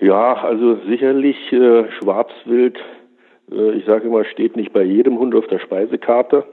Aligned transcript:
Ja, 0.00 0.32
also 0.32 0.78
sicherlich 0.86 1.36
äh, 1.52 1.90
Schwarzwild, 1.98 2.78
äh, 3.52 3.72
ich 3.72 3.84
sage 3.84 4.06
immer, 4.06 4.24
steht 4.24 4.56
nicht 4.56 4.72
bei 4.72 4.82
jedem 4.82 5.18
Hund 5.18 5.34
auf 5.34 5.46
der 5.48 5.58
Speisekarte. 5.58 6.46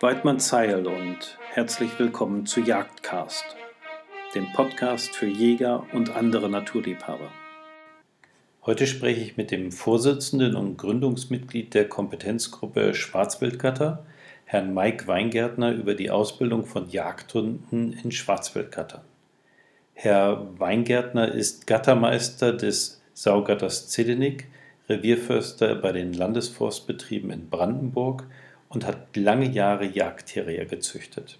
Weidmann 0.00 0.38
Zeil 0.38 0.86
und 0.86 1.38
herzlich 1.52 1.98
willkommen 1.98 2.44
zu 2.44 2.60
Jagdcast, 2.60 3.56
dem 4.34 4.44
Podcast 4.54 5.16
für 5.16 5.24
Jäger 5.24 5.86
und 5.94 6.14
andere 6.14 6.50
Naturliebhaber. 6.50 7.30
Heute 8.66 8.86
spreche 8.86 9.22
ich 9.22 9.38
mit 9.38 9.50
dem 9.50 9.72
Vorsitzenden 9.72 10.56
und 10.56 10.76
Gründungsmitglied 10.76 11.72
der 11.72 11.88
Kompetenzgruppe 11.88 12.92
Schwarzwildgatter, 12.92 14.04
Herrn 14.44 14.74
Mike 14.74 15.08
Weingärtner, 15.08 15.72
über 15.72 15.94
die 15.94 16.10
Ausbildung 16.10 16.66
von 16.66 16.86
Jagdhunden 16.86 17.98
in 18.04 18.12
Schwarzwildgatter. 18.12 19.04
Herr 19.94 20.48
Weingärtner 20.58 21.32
ist 21.32 21.66
Gattermeister 21.66 22.52
des 22.52 23.00
Saugatters 23.14 23.88
Zedenick, 23.88 24.48
Revierförster 24.88 25.76
bei 25.76 25.92
den 25.92 26.12
Landesforstbetrieben 26.12 27.30
in 27.30 27.48
Brandenburg 27.48 28.24
und 28.68 28.86
hat 28.86 29.16
lange 29.16 29.48
Jahre 29.48 29.86
Jagdterrier 29.86 30.66
gezüchtet. 30.66 31.38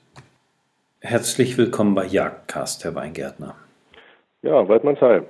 Herzlich 1.00 1.58
willkommen 1.58 1.94
bei 1.94 2.06
Jagdcast, 2.06 2.84
Herr 2.84 2.94
Weingärtner. 2.94 3.56
Ja, 4.42 4.66
Weidmannsheim. 4.68 5.26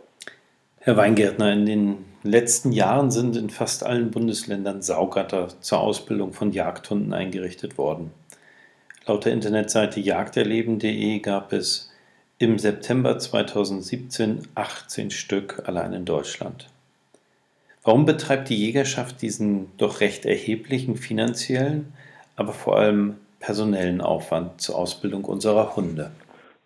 Herr 0.81 0.97
Weingärtner, 0.99 1.53
in 1.53 1.67
den 1.67 2.05
letzten 2.23 2.73
Jahren 2.73 3.11
sind 3.11 3.37
in 3.37 3.49
fast 3.49 3.85
allen 3.85 4.11
Bundesländern 4.11 4.83
Saugatter 4.83 5.49
zur 5.61 5.81
Ausbildung 5.81 6.35
von 6.35 6.53
Jagdhunden 6.53 7.15
eingerichtet 7.15 7.79
worden. 7.79 8.11
Laut 9.07 9.25
der 9.25 9.33
Internetseite 9.33 9.99
jagderleben.de 9.99 11.19
gab 11.21 11.55
es 11.55 11.94
im 12.45 12.59
September 12.59 13.19
2017 13.19 14.43
18 14.55 15.11
Stück 15.11 15.63
allein 15.67 15.95
in 15.95 16.05
Deutschland. 16.05 16.69
Warum 17.83 18.05
betreibt 18.05 18.51
die 18.51 18.57
Jägerschaft 18.57 19.23
diesen 19.23 19.77
doch 19.79 20.01
recht 20.01 20.27
erheblichen 20.27 20.97
finanziellen, 20.97 21.93
aber 22.37 22.53
vor 22.53 22.77
allem 22.77 23.17
personellen 23.41 24.01
Aufwand 24.01 24.61
zur 24.61 24.77
Ausbildung 24.77 25.25
unserer 25.25 25.75
Hunde? 25.75 26.11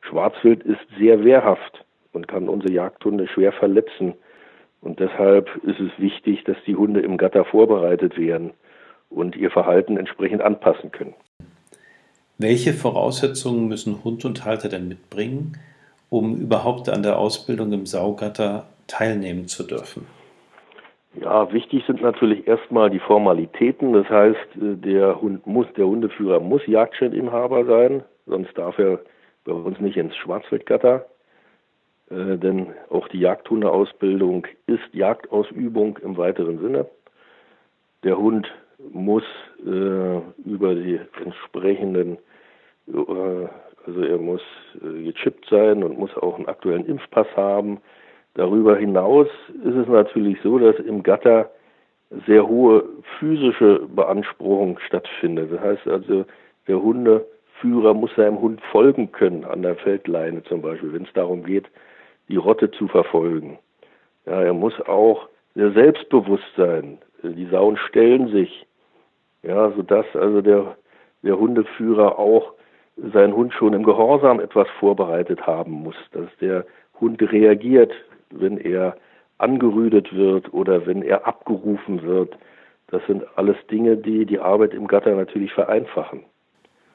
Schwarzwild 0.01 0.65
ist 0.65 0.81
sehr 0.99 1.25
wehrhaft 1.25 1.85
und 2.13 2.27
kann 2.27 2.49
unsere 2.49 2.73
Jagdhunde 2.73 3.29
schwer 3.29 3.53
verletzen. 3.53 4.15
Und 4.81 4.99
deshalb 4.99 5.49
ist 5.65 5.81
es 5.81 5.91
wichtig, 5.99 6.45
dass 6.45 6.57
die 6.67 6.77
Hunde 6.77 7.01
im 7.01 7.19
Gatter 7.19 7.45
vorbereitet 7.45 8.19
werden 8.19 8.53
und 9.11 9.37
ihr 9.37 9.51
Verhalten 9.51 9.97
entsprechend 9.97 10.43
anpassen 10.43 10.91
können. 10.91 11.15
Welche 12.41 12.73
Voraussetzungen 12.73 13.67
müssen 13.67 14.05
Hund 14.05 14.25
und 14.25 14.45
Halter 14.45 14.69
denn 14.69 14.87
mitbringen, 14.87 15.59
um 16.09 16.37
überhaupt 16.37 16.89
an 16.89 17.03
der 17.03 17.19
Ausbildung 17.19 17.73
im 17.73 17.85
Saugatter 17.85 18.67
teilnehmen 18.87 19.49
zu 19.49 19.65
dürfen? 19.67 20.07
Ja, 21.21 21.53
wichtig 21.53 21.83
sind 21.85 22.01
natürlich 22.01 22.47
erstmal 22.47 22.91
die 22.91 23.01
Formalitäten. 23.01 23.93
Das 23.93 24.09
heißt, 24.09 24.57
äh, 24.57 24.77
der 24.77 25.21
Hund 25.21 25.49
muss, 25.49 25.67
der 25.77 25.87
Hundeführer 25.87 26.39
muss 26.39 26.65
Jagdscheininhaber 26.67 27.65
sein, 27.65 28.05
sonst 28.27 28.57
darf 28.57 28.79
er 28.79 29.01
bei 29.45 29.53
uns 29.53 29.81
nicht 29.81 29.97
ins 29.97 30.15
Schwarzwildgatter. 30.15 31.07
Äh, 32.09 32.39
denn 32.39 32.69
auch 32.89 33.09
die 33.09 33.19
Jagdhundeausbildung 33.19 34.47
ist 34.67 34.89
Jagdausübung 34.93 35.99
im 36.05 36.17
weiteren 36.17 36.61
Sinne. 36.61 36.87
Der 38.05 38.17
Hund 38.17 38.47
muss 38.93 39.25
äh, 39.67 40.21
über 40.45 40.75
die 40.75 41.01
entsprechenden 41.25 42.19
äh, 42.93 43.49
also 43.89 44.03
er 44.03 44.19
muss 44.19 44.43
äh, 44.83 45.03
gechippt 45.05 45.47
sein 45.49 45.83
und 45.83 45.99
muss 45.99 46.15
auch 46.19 46.37
einen 46.37 46.47
aktuellen 46.47 46.85
Impfpass 46.87 47.27
haben. 47.37 47.79
Darüber 48.35 48.77
hinaus 48.77 49.29
ist 49.65 49.75
es 49.75 49.89
natürlich 49.89 50.39
so, 50.43 50.59
dass 50.59 50.77
im 50.77 51.03
Gatter 51.03 51.51
sehr 52.27 52.47
hohe 52.47 52.85
physische 53.19 53.81
Beanspruchung 53.95 54.79
stattfindet. 54.87 55.53
Das 55.53 55.61
heißt 55.61 55.89
also, 55.89 56.25
der 56.67 56.81
Hundeführer 56.81 57.95
muss 57.95 58.15
seinem 58.15 58.41
Hund 58.41 58.61
folgen 58.71 59.11
können, 59.11 59.45
an 59.45 59.63
der 59.63 59.77
Feldleine 59.77 60.43
zum 60.45 60.63
Beispiel, 60.63 60.93
wenn 60.93 61.05
es 61.05 61.13
darum 61.15 61.43
geht, 61.45 61.65
die 62.29 62.37
Rotte 62.37 62.71
zu 62.71 62.89
verfolgen. 62.89 63.59
Ja, 64.27 64.43
er 64.43 64.55
muss 64.55 64.79
auch 64.83 65.29
sehr 65.55 65.73
selbstbewusst 65.73 66.53
sein. 66.57 66.99
Die 67.23 67.47
Sauen 67.47 67.79
stellen 67.79 68.29
sich, 68.29 68.67
ja, 69.43 69.73
sodass 69.77 70.07
also 70.15 70.41
der, 70.41 70.77
der 71.23 71.39
Hundeführer 71.39 72.19
auch 72.19 72.53
sein 73.13 73.35
Hund 73.35 73.53
schon 73.55 73.75
im 73.75 73.85
Gehorsam 73.85 74.41
etwas 74.41 74.69
vorbereitet 74.81 75.47
haben 75.47 75.73
muss, 75.73 75.97
dass 76.13 76.29
der 76.41 76.65
Hund 77.01 77.21
reagiert, 77.23 77.93
wenn 78.31 78.59
er 78.59 78.97
angerüdet 79.39 80.13
wird 80.13 80.53
oder 80.53 80.87
wenn 80.87 81.03
er 81.03 81.27
abgerufen 81.27 82.03
wird. 82.03 82.37
Das 82.89 83.03
sind 83.07 83.23
alles 83.37 83.57
Dinge, 83.71 83.97
die 83.97 84.27
die 84.27 84.41
Arbeit 84.41 84.75
im 84.75 84.89
Gatter 84.89 85.15
natürlich 85.15 85.53
vereinfachen. 85.53 86.25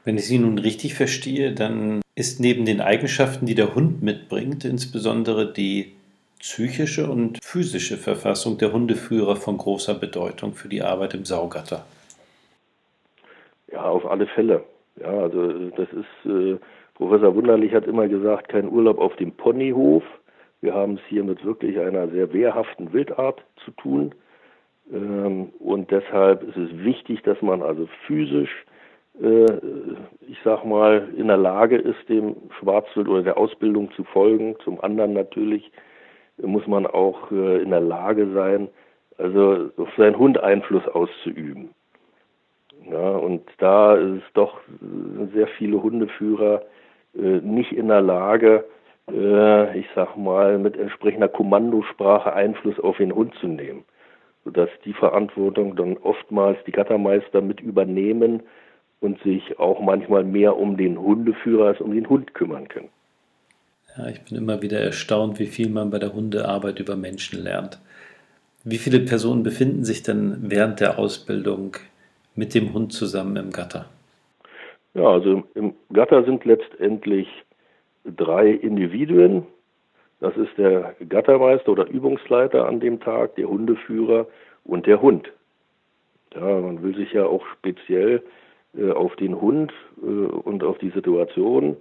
Wenn 0.04 0.18
ich 0.18 0.28
Sie 0.28 0.40
nun 0.40 0.58
richtig 0.58 0.96
verstehe, 0.96 1.54
dann 1.54 2.02
ist 2.16 2.42
neben 2.42 2.66
den 2.66 2.81
Eigenschaften, 2.81 3.46
die 3.46 3.56
der 3.56 3.74
Hund 3.74 4.04
mitbringt, 4.04 4.66
insbesondere 4.66 5.54
die 5.54 5.94
psychische 6.40 7.10
und 7.10 7.40
physische 7.42 7.96
Verfassung 7.96 8.58
der 8.58 8.74
Hundeführer 8.74 9.38
von 9.38 9.58
großer 9.58 9.94
Bedeutung 9.94 10.54
für 10.54 10.68
die 10.68 10.81
Arbeit 10.81 11.14
im 11.14 11.24
Saugatter. 11.24 11.86
Ja, 13.73 13.85
auf 13.85 14.06
alle 14.06 14.28
Fälle. 14.28 14.63
Ja, 15.01 15.07
also 15.07 15.69
das 15.72 15.88
ist, 15.91 16.31
äh, 16.31 16.59
Professor 16.94 17.34
Wunderlich 17.34 17.73
hat 17.73 17.88
immer 17.88 18.07
gesagt, 18.07 18.50
kein 18.50 18.69
Urlaub 18.69 19.00
auf 19.00 19.16
dem 19.16 19.31
Ponyhof. 19.31 20.03
Wir 20.61 20.75
haben 20.75 20.94
es 20.94 21.01
hier 21.09 21.23
mit 21.23 21.44
wirklich 21.44 21.79
einer 21.79 22.07
sehr 22.09 22.31
wehrhaften 22.31 22.94
Wildart 22.94 23.44
zu 23.66 23.72
tun. 23.72 24.13
Ähm, 24.94 25.50
und 25.57 25.89
deshalb 25.89 26.44
ist 26.44 26.56
es 26.56 26.69
wichtig, 26.83 27.23
dass 27.23 27.41
man 27.41 27.63
also 27.63 27.89
physisch, 28.06 28.51
äh, 29.19 29.51
ich 30.22 30.38
sag 30.44 30.63
mal, 30.66 31.09
in 31.17 31.28
der 31.28 31.38
Lage 31.38 31.78
ist, 31.78 32.07
dem 32.09 32.35
Schwarzwild 32.59 33.07
oder 33.07 33.23
der 33.23 33.38
Ausbildung 33.38 33.91
zu 33.94 34.03
folgen. 34.03 34.56
Zum 34.63 34.79
anderen 34.81 35.13
natürlich 35.13 35.72
muss 36.38 36.67
man 36.67 36.85
auch 36.85 37.31
äh, 37.31 37.63
in 37.63 37.72
der 37.72 37.81
Lage 37.81 38.31
sein, 38.35 38.69
also 39.17 39.72
auf 39.78 39.89
seinen 39.97 40.19
Hund 40.19 40.38
Einfluss 40.38 40.88
auszuüben. 40.89 41.72
Ja, 42.89 43.11
und 43.11 43.44
da 43.59 43.95
ist 43.95 44.23
doch 44.33 44.59
sehr 45.33 45.47
viele 45.57 45.81
Hundeführer 45.81 46.63
äh, 47.16 47.39
nicht 47.39 47.71
in 47.71 47.88
der 47.88 48.01
Lage, 48.01 48.66
äh, 49.09 49.77
ich 49.79 49.88
sag 49.95 50.17
mal, 50.17 50.57
mit 50.57 50.77
entsprechender 50.77 51.29
Kommandosprache 51.29 52.33
Einfluss 52.33 52.79
auf 52.79 52.97
den 52.97 53.13
Hund 53.13 53.33
zu 53.39 53.47
nehmen. 53.47 53.83
Sodass 54.44 54.69
die 54.83 54.94
Verantwortung 54.94 55.75
dann 55.75 55.97
oftmals 55.97 56.57
die 56.66 56.71
Gattermeister 56.71 57.41
mit 57.41 57.61
übernehmen 57.61 58.44
und 59.00 59.21
sich 59.21 59.59
auch 59.59 59.79
manchmal 59.79 60.23
mehr 60.23 60.57
um 60.57 60.75
den 60.75 61.00
Hundeführer 61.00 61.67
als 61.67 61.81
um 61.81 61.94
den 61.94 62.09
Hund 62.09 62.33
kümmern 62.33 62.67
können. 62.67 62.89
Ja, 63.97 64.07
ich 64.07 64.21
bin 64.23 64.38
immer 64.38 64.61
wieder 64.61 64.79
erstaunt, 64.79 65.39
wie 65.39 65.45
viel 65.45 65.69
man 65.69 65.91
bei 65.91 66.00
der 66.00 66.13
Hundearbeit 66.13 66.79
über 66.79 66.95
Menschen 66.95 67.44
lernt. 67.44 67.79
Wie 68.63 68.77
viele 68.77 69.00
Personen 69.00 69.44
befinden 69.44 69.83
sich 69.83 70.03
denn 70.03 70.38
während 70.41 70.79
der 70.79 70.97
Ausbildung 70.97 71.77
mit 72.35 72.53
dem 72.53 72.73
Hund 72.73 72.94
zusammen 72.94 73.35
im 73.35 73.51
Gatter? 73.51 73.85
Ja, 74.94 75.07
also 75.07 75.44
im 75.55 75.73
Gatter 75.91 76.23
sind 76.23 76.45
letztendlich 76.45 77.27
drei 78.05 78.49
Individuen. 78.49 79.45
Das 80.19 80.35
ist 80.38 80.57
der 80.57 80.95
Gattermeister 81.09 81.71
oder 81.71 81.88
Übungsleiter 81.88 82.67
an 82.67 82.79
dem 82.79 82.99
Tag, 82.99 83.35
der 83.35 83.49
Hundeführer 83.49 84.27
und 84.63 84.85
der 84.85 85.01
Hund. 85.01 85.31
Ja, 86.35 86.41
man 86.41 86.81
will 86.81 86.95
sich 86.95 87.11
ja 87.13 87.25
auch 87.25 87.45
speziell 87.57 88.23
äh, 88.77 88.91
auf 88.91 89.15
den 89.17 89.39
Hund 89.39 89.73
äh, 90.01 90.05
und 90.05 90.63
auf 90.63 90.77
die 90.77 90.89
Situation 90.89 91.77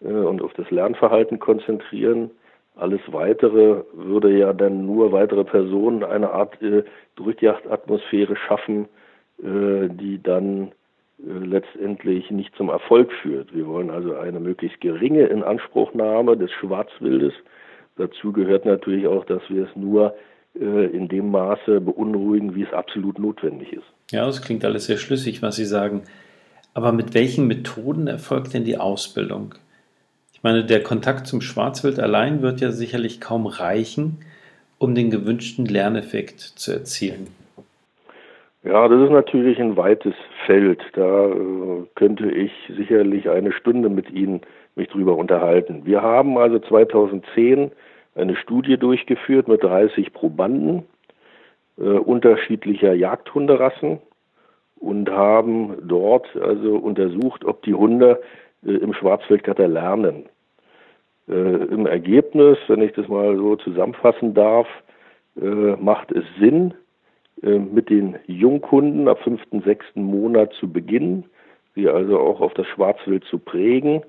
äh, 0.00 0.08
und 0.08 0.42
auf 0.42 0.52
das 0.54 0.70
Lernverhalten 0.70 1.38
konzentrieren. 1.38 2.30
Alles 2.76 3.00
Weitere 3.08 3.82
würde 3.92 4.36
ja 4.36 4.52
dann 4.52 4.86
nur 4.86 5.10
weitere 5.10 5.44
Personen 5.44 6.04
eine 6.04 6.30
Art 6.30 6.60
äh, 6.62 6.84
Durchjagdatmosphäre 7.16 8.36
schaffen, 8.36 8.88
die 9.40 10.20
dann 10.22 10.72
äh, 11.18 11.32
letztendlich 11.44 12.30
nicht 12.30 12.54
zum 12.56 12.68
Erfolg 12.68 13.10
führt. 13.22 13.54
Wir 13.54 13.66
wollen 13.66 13.90
also 13.90 14.14
eine 14.16 14.40
möglichst 14.40 14.80
geringe 14.80 15.26
Inanspruchnahme 15.26 16.36
des 16.36 16.50
Schwarzwildes. 16.52 17.32
Dazu 17.96 18.32
gehört 18.32 18.64
natürlich 18.64 19.06
auch, 19.06 19.24
dass 19.24 19.42
wir 19.48 19.64
es 19.64 19.76
nur 19.76 20.14
äh, 20.58 20.86
in 20.86 21.08
dem 21.08 21.30
Maße 21.30 21.80
beunruhigen, 21.80 22.54
wie 22.54 22.62
es 22.62 22.72
absolut 22.72 23.18
notwendig 23.18 23.72
ist. 23.72 23.86
Ja, 24.10 24.26
das 24.26 24.42
klingt 24.42 24.64
alles 24.64 24.86
sehr 24.86 24.96
schlüssig, 24.96 25.42
was 25.42 25.56
Sie 25.56 25.64
sagen. 25.64 26.02
Aber 26.74 26.92
mit 26.92 27.14
welchen 27.14 27.48
Methoden 27.48 28.06
erfolgt 28.06 28.54
denn 28.54 28.64
die 28.64 28.78
Ausbildung? 28.78 29.56
Ich 30.32 30.44
meine, 30.44 30.64
der 30.64 30.84
Kontakt 30.84 31.26
zum 31.26 31.40
Schwarzwild 31.40 31.98
allein 31.98 32.42
wird 32.42 32.60
ja 32.60 32.70
sicherlich 32.70 33.20
kaum 33.20 33.46
reichen, 33.46 34.18
um 34.78 34.94
den 34.94 35.10
gewünschten 35.10 35.66
Lerneffekt 35.66 36.38
zu 36.40 36.70
erzielen. 36.70 37.26
Ja, 38.64 38.88
das 38.88 39.00
ist 39.02 39.10
natürlich 39.10 39.60
ein 39.60 39.76
weites 39.76 40.14
Feld. 40.46 40.80
Da 40.94 41.26
äh, 41.26 41.86
könnte 41.94 42.30
ich 42.30 42.52
sicherlich 42.76 43.28
eine 43.28 43.52
Stunde 43.52 43.88
mit 43.88 44.10
Ihnen 44.10 44.40
mich 44.74 44.88
drüber 44.88 45.16
unterhalten. 45.16 45.82
Wir 45.84 46.02
haben 46.02 46.36
also 46.38 46.58
2010 46.58 47.70
eine 48.16 48.36
Studie 48.36 48.76
durchgeführt 48.76 49.46
mit 49.46 49.62
30 49.62 50.12
Probanden 50.12 50.84
äh, 51.78 51.82
unterschiedlicher 51.82 52.94
Jagdhunderassen 52.94 54.00
und 54.80 55.08
haben 55.10 55.76
dort 55.86 56.26
also 56.36 56.76
untersucht, 56.76 57.44
ob 57.44 57.62
die 57.62 57.74
Hunde 57.74 58.20
äh, 58.66 58.72
im 58.72 58.92
Schwarzwildgatter 58.92 59.68
lernen. 59.68 60.26
Äh, 61.28 61.32
Im 61.32 61.86
Ergebnis, 61.86 62.58
wenn 62.66 62.82
ich 62.82 62.92
das 62.92 63.06
mal 63.06 63.36
so 63.36 63.54
zusammenfassen 63.54 64.34
darf, 64.34 64.66
äh, 65.40 65.76
macht 65.76 66.10
es 66.10 66.24
Sinn, 66.40 66.74
mit 67.42 67.88
den 67.88 68.16
Junghunden 68.26 69.06
ab 69.08 69.20
fünften, 69.22 69.62
sechsten 69.62 70.02
Monat 70.02 70.52
zu 70.54 70.72
beginnen, 70.72 71.24
sie 71.74 71.88
also 71.88 72.18
auch 72.18 72.40
auf 72.40 72.54
das 72.54 72.66
Schwarzwild 72.66 73.24
zu 73.24 73.38
prägen. 73.38 74.02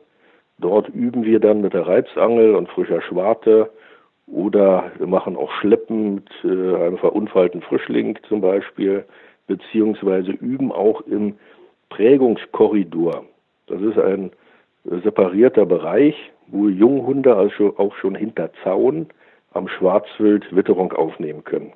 Dort 0.58 0.90
üben 0.90 1.24
wir 1.24 1.40
dann 1.40 1.62
mit 1.62 1.74
der 1.74 1.88
Reizangel 1.88 2.56
und 2.56 2.70
frischer 2.70 3.02
Schwarte 3.02 3.70
oder 4.28 4.92
wir 4.98 5.08
machen 5.08 5.36
auch 5.36 5.52
Schleppen 5.54 6.16
mit 6.16 6.30
äh, 6.44 6.48
einem 6.48 6.98
verunfallten 6.98 7.62
Frischling 7.62 8.18
zum 8.28 8.42
Beispiel, 8.42 9.06
beziehungsweise 9.48 10.32
üben 10.32 10.72
auch 10.72 11.02
im 11.02 11.36
Prägungskorridor. 11.90 13.26
Das 13.68 13.82
ist 13.82 13.98
ein 13.98 14.32
äh, 14.86 15.00
separierter 15.04 15.66
Bereich, 15.66 16.16
wo 16.48 16.68
Junghunde 16.68 17.36
also 17.36 17.76
auch 17.78 17.96
schon 17.96 18.16
hinter 18.16 18.52
Zaun 18.64 19.08
am 19.52 19.68
Schwarzwild 19.68 20.56
Witterung 20.56 20.94
aufnehmen 20.94 21.44
können. 21.44 21.74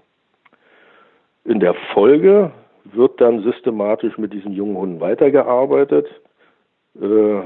In 1.45 1.59
der 1.59 1.73
Folge 1.93 2.51
wird 2.85 3.19
dann 3.19 3.43
systematisch 3.43 4.17
mit 4.17 4.33
diesen 4.33 4.53
jungen 4.53 4.77
Hunden 4.77 4.99
weitergearbeitet. 4.99 6.07
Äh, 6.99 7.41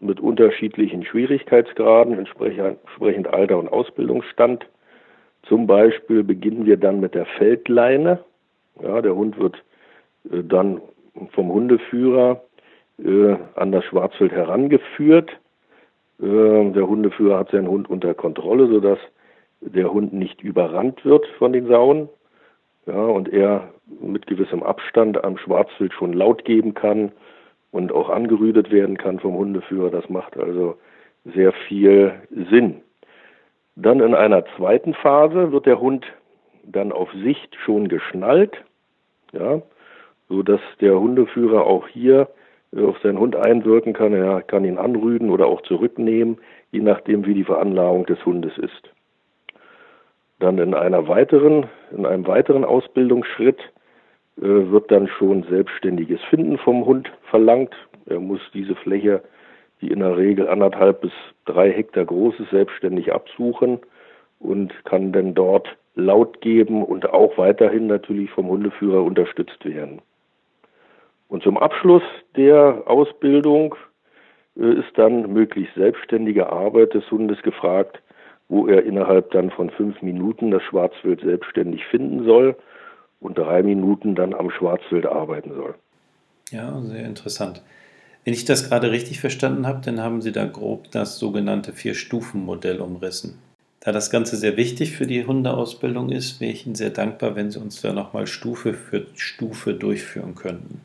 mit 0.00 0.18
unterschiedlichen 0.18 1.04
Schwierigkeitsgraden, 1.04 2.18
entsprechend 2.18 3.28
Alter 3.28 3.58
und 3.58 3.68
Ausbildungsstand. 3.68 4.66
Zum 5.42 5.66
Beispiel 5.66 6.24
beginnen 6.24 6.64
wir 6.66 6.78
dann 6.78 7.00
mit 7.00 7.14
der 7.14 7.26
Feldleine. 7.26 8.20
Ja, 8.82 9.02
der 9.02 9.14
Hund 9.14 9.38
wird 9.38 9.56
äh, 10.30 10.42
dann 10.42 10.80
vom 11.32 11.52
Hundeführer 11.52 12.42
äh, 12.98 13.36
an 13.54 13.72
das 13.72 13.84
Schwarzwild 13.84 14.32
herangeführt. 14.32 15.30
Äh, 16.20 16.70
der 16.70 16.86
Hundeführer 16.86 17.38
hat 17.38 17.50
seinen 17.50 17.68
Hund 17.68 17.90
unter 17.90 18.14
Kontrolle, 18.14 18.68
sodass 18.68 18.98
der 19.60 19.92
Hund 19.92 20.14
nicht 20.14 20.40
überrannt 20.40 21.04
wird 21.04 21.26
von 21.38 21.52
den 21.52 21.66
Sauen. 21.66 22.08
Ja, 22.86 23.04
und 23.04 23.28
er 23.28 23.68
mit 24.00 24.26
gewissem 24.26 24.62
Abstand 24.62 25.22
am 25.22 25.36
Schwarzwild 25.36 25.92
schon 25.92 26.12
laut 26.12 26.44
geben 26.44 26.74
kann, 26.74 27.12
und 27.72 27.92
auch 27.92 28.10
angerüdet 28.10 28.70
werden 28.70 28.96
kann 28.96 29.20
vom 29.20 29.34
Hundeführer. 29.34 29.90
Das 29.90 30.08
macht 30.08 30.36
also 30.36 30.76
sehr 31.24 31.52
viel 31.52 32.12
Sinn. 32.50 32.82
Dann 33.76 34.00
in 34.00 34.14
einer 34.14 34.44
zweiten 34.56 34.94
Phase 34.94 35.52
wird 35.52 35.66
der 35.66 35.80
Hund 35.80 36.04
dann 36.64 36.92
auf 36.92 37.10
Sicht 37.12 37.54
schon 37.64 37.88
geschnallt, 37.88 38.62
ja, 39.32 39.62
so 40.28 40.42
dass 40.42 40.60
der 40.80 40.98
Hundeführer 40.98 41.66
auch 41.66 41.88
hier 41.88 42.28
äh, 42.72 42.84
auf 42.84 42.98
seinen 43.00 43.18
Hund 43.18 43.36
einwirken 43.36 43.92
kann. 43.92 44.12
Er 44.12 44.42
kann 44.42 44.64
ihn 44.64 44.78
anrüden 44.78 45.30
oder 45.30 45.46
auch 45.46 45.62
zurücknehmen, 45.62 46.38
je 46.72 46.80
nachdem, 46.80 47.26
wie 47.26 47.34
die 47.34 47.44
Veranlagung 47.44 48.06
des 48.06 48.24
Hundes 48.26 48.56
ist. 48.58 48.90
Dann 50.40 50.58
in 50.58 50.74
einer 50.74 51.06
weiteren, 51.06 51.66
in 51.96 52.06
einem 52.06 52.26
weiteren 52.26 52.64
Ausbildungsschritt 52.64 53.60
äh, 54.38 54.42
wird 54.42 54.90
dann 54.90 55.06
schon 55.06 55.44
selbstständiges 55.44 56.20
Finden 56.30 56.56
vom 56.58 56.86
Hund 56.86 57.10
verlangt. 57.28 57.74
Er 58.06 58.20
muss 58.20 58.40
diese 58.54 58.74
Fläche, 58.74 59.22
die 59.80 59.88
in 59.88 60.00
der 60.00 60.16
Regel 60.16 60.48
anderthalb 60.48 61.02
bis 61.02 61.12
drei 61.44 61.70
Hektar 61.70 62.06
groß 62.06 62.40
ist, 62.40 62.50
selbstständig 62.50 63.12
absuchen 63.12 63.80
und 64.38 64.72
kann 64.86 65.12
dann 65.12 65.34
dort 65.34 65.68
laut 65.94 66.40
geben 66.40 66.84
und 66.84 67.10
auch 67.10 67.36
weiterhin 67.36 67.86
natürlich 67.86 68.30
vom 68.30 68.48
Hundeführer 68.48 69.02
unterstützt 69.02 69.62
werden. 69.64 70.00
Und 71.28 71.42
zum 71.42 71.58
Abschluss 71.58 72.02
der 72.36 72.82
Ausbildung 72.86 73.74
äh, 74.58 74.72
ist 74.72 74.96
dann 74.96 75.30
möglichst 75.34 75.74
selbstständige 75.74 76.50
Arbeit 76.50 76.94
des 76.94 77.10
Hundes 77.10 77.42
gefragt, 77.42 78.00
wo 78.50 78.66
er 78.66 78.84
innerhalb 78.84 79.30
dann 79.30 79.50
von 79.50 79.70
fünf 79.70 80.02
Minuten 80.02 80.50
das 80.50 80.62
Schwarzwild 80.64 81.20
selbstständig 81.20 81.86
finden 81.86 82.24
soll 82.24 82.56
und 83.20 83.38
drei 83.38 83.62
Minuten 83.62 84.14
dann 84.16 84.34
am 84.34 84.50
Schwarzwild 84.50 85.06
arbeiten 85.06 85.54
soll. 85.54 85.74
Ja, 86.50 86.80
sehr 86.82 87.06
interessant. 87.06 87.62
Wenn 88.24 88.34
ich 88.34 88.44
das 88.44 88.68
gerade 88.68 88.90
richtig 88.90 89.20
verstanden 89.20 89.66
habe, 89.66 89.80
dann 89.84 90.00
haben 90.00 90.20
Sie 90.20 90.32
da 90.32 90.44
grob 90.44 90.90
das 90.90 91.18
sogenannte 91.18 91.72
Vier-Stufen-Modell 91.72 92.80
umrissen. 92.80 93.38
Da 93.78 93.92
das 93.92 94.10
Ganze 94.10 94.36
sehr 94.36 94.56
wichtig 94.56 94.96
für 94.96 95.06
die 95.06 95.24
Hundeausbildung 95.24 96.10
ist, 96.10 96.40
wäre 96.40 96.52
ich 96.52 96.66
Ihnen 96.66 96.74
sehr 96.74 96.90
dankbar, 96.90 97.36
wenn 97.36 97.50
Sie 97.50 97.60
uns 97.60 97.80
da 97.80 97.92
nochmal 97.92 98.26
Stufe 98.26 98.74
für 98.74 99.06
Stufe 99.14 99.74
durchführen 99.74 100.34
könnten. 100.34 100.80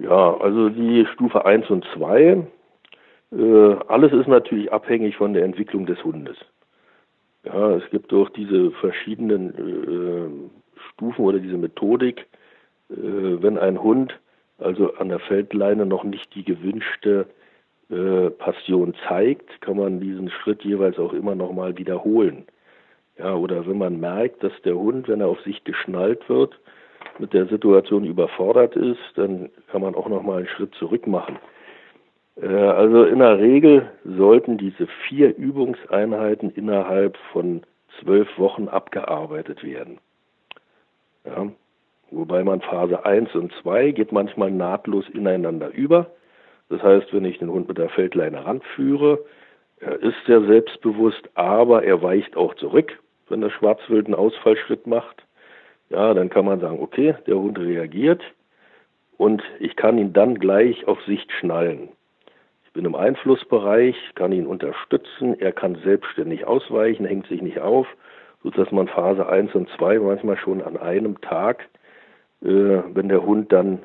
Ja, 0.00 0.36
also 0.36 0.68
die 0.68 1.06
Stufe 1.14 1.46
1 1.46 1.70
und 1.70 1.86
2, 1.94 2.46
äh, 3.32 3.76
alles 3.88 4.12
ist 4.12 4.28
natürlich 4.28 4.72
abhängig 4.72 5.16
von 5.16 5.34
der 5.34 5.44
Entwicklung 5.44 5.86
des 5.86 6.02
Hundes. 6.04 6.36
Ja, 7.44 7.72
es 7.76 7.88
gibt 7.90 8.12
auch 8.12 8.28
diese 8.30 8.70
verschiedenen 8.72 9.50
äh, 9.54 10.80
Stufen 10.92 11.24
oder 11.24 11.38
diese 11.38 11.56
Methodik, 11.56 12.26
äh, 12.90 12.94
wenn 12.94 13.58
ein 13.58 13.82
Hund 13.82 14.18
also 14.58 14.94
an 14.94 15.08
der 15.08 15.20
Feldleine 15.20 15.86
noch 15.86 16.04
nicht 16.04 16.34
die 16.34 16.44
gewünschte 16.44 17.26
äh, 17.90 18.30
Passion 18.30 18.94
zeigt, 19.06 19.60
kann 19.60 19.76
man 19.76 20.00
diesen 20.00 20.30
Schritt 20.30 20.64
jeweils 20.64 20.98
auch 20.98 21.12
immer 21.12 21.34
noch 21.34 21.52
mal 21.52 21.78
wiederholen. 21.78 22.44
Ja, 23.18 23.34
oder 23.34 23.66
wenn 23.66 23.78
man 23.78 23.98
merkt, 23.98 24.42
dass 24.42 24.52
der 24.64 24.76
Hund, 24.76 25.08
wenn 25.08 25.20
er 25.20 25.28
auf 25.28 25.40
sich 25.40 25.64
geschnallt 25.64 26.28
wird, 26.28 26.58
mit 27.18 27.32
der 27.32 27.46
Situation 27.46 28.04
überfordert 28.04 28.76
ist, 28.76 29.00
dann 29.16 29.50
kann 29.70 29.82
man 29.82 29.94
auch 29.94 30.08
noch 30.08 30.22
mal 30.22 30.38
einen 30.38 30.48
Schritt 30.48 30.74
zurück 30.74 31.06
machen. 31.06 31.38
Äh, 32.40 32.46
also 32.46 33.04
in 33.04 33.18
der 33.18 33.38
Regel 33.38 33.90
sollten 34.04 34.58
diese 34.58 34.86
vier 35.08 35.36
Übungseinheiten 35.36 36.50
innerhalb 36.50 37.16
von 37.32 37.62
zwölf 38.00 38.28
Wochen 38.38 38.68
abgearbeitet 38.68 39.64
werden. 39.64 39.98
Ja, 41.24 41.48
wobei 42.10 42.44
man 42.44 42.60
Phase 42.60 43.04
1 43.04 43.34
und 43.34 43.52
2 43.62 43.90
geht 43.90 44.12
manchmal 44.12 44.50
nahtlos 44.50 45.08
ineinander 45.10 45.70
über. 45.72 46.10
Das 46.68 46.82
heißt, 46.82 47.12
wenn 47.12 47.24
ich 47.24 47.38
den 47.38 47.50
Hund 47.50 47.68
mit 47.68 47.78
der 47.78 47.88
Feldleine 47.88 48.44
ranführe, 48.44 49.24
er 49.80 50.00
ist 50.02 50.16
sehr 50.26 50.42
selbstbewusst, 50.42 51.28
aber 51.34 51.84
er 51.84 52.02
weicht 52.02 52.36
auch 52.36 52.54
zurück, 52.54 52.98
wenn 53.28 53.40
der 53.40 53.50
Schwarzwild 53.50 54.06
einen 54.06 54.14
Ausfallschritt 54.14 54.86
macht. 54.86 55.24
Ja, 55.88 56.12
dann 56.14 56.28
kann 56.28 56.44
man 56.44 56.60
sagen, 56.60 56.80
okay, 56.80 57.14
der 57.26 57.36
Hund 57.36 57.58
reagiert 57.58 58.22
und 59.16 59.42
ich 59.60 59.76
kann 59.76 59.98
ihn 59.98 60.12
dann 60.12 60.38
gleich 60.38 60.86
auf 60.86 61.00
Sicht 61.04 61.32
schnallen. 61.32 61.90
Ich 62.78 62.84
bin 62.84 62.92
im 62.92 63.00
Einflussbereich, 63.00 63.96
kann 64.14 64.30
ihn 64.30 64.46
unterstützen, 64.46 65.34
er 65.40 65.50
kann 65.50 65.74
selbstständig 65.82 66.46
ausweichen, 66.46 67.06
hängt 67.06 67.26
sich 67.26 67.42
nicht 67.42 67.58
auf 67.58 67.88
sodass 68.42 68.70
man 68.70 68.86
Phase 68.86 69.28
1 69.28 69.54
und 69.56 69.68
2 69.76 69.98
manchmal 69.98 70.36
schon 70.36 70.62
an 70.62 70.76
einem 70.76 71.20
Tag, 71.20 71.68
äh, 72.40 72.46
wenn 72.46 73.08
der 73.08 73.24
Hund 73.24 73.52
dann 73.52 73.80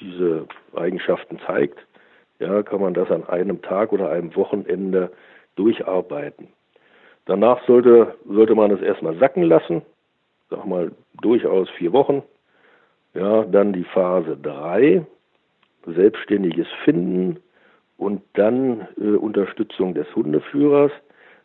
diese 0.00 0.46
Eigenschaften 0.74 1.38
zeigt, 1.46 1.78
ja, 2.40 2.62
kann 2.64 2.80
man 2.80 2.92
das 2.92 3.08
an 3.10 3.24
einem 3.28 3.62
Tag 3.62 3.92
oder 3.92 4.10
einem 4.10 4.34
Wochenende 4.34 5.12
durcharbeiten. 5.54 6.48
Danach 7.26 7.64
sollte, 7.66 8.16
sollte 8.28 8.56
man 8.56 8.72
es 8.72 8.82
erstmal 8.82 9.16
sacken 9.18 9.44
lassen, 9.44 9.82
sag 10.50 10.66
mal 10.66 10.90
durchaus 11.20 11.70
vier 11.70 11.92
Wochen. 11.92 12.22
Ja, 13.14 13.44
dann 13.44 13.72
die 13.72 13.84
Phase 13.84 14.36
3, 14.42 15.06
selbstständiges 15.86 16.66
Finden 16.84 17.38
und 18.02 18.22
dann 18.32 18.88
äh, 19.00 19.10
Unterstützung 19.10 19.94
des 19.94 20.12
Hundeführers. 20.16 20.90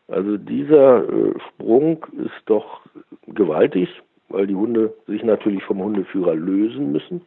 Also 0.08 0.38
dieser 0.38 1.08
äh, 1.08 1.34
Sprung 1.48 2.04
ist 2.14 2.42
doch 2.48 2.82
gewaltig, 3.28 3.90
weil 4.30 4.48
die 4.48 4.56
Hunde 4.56 4.94
sich 5.06 5.24
natürlich 5.24 5.64
vom 5.64 5.84
Hundeführer 5.84 6.34
lösen 6.34 6.92
müssen. 6.92 7.22